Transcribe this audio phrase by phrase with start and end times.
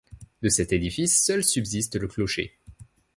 [0.41, 2.53] De cet édifice, seul subsiste le clocher.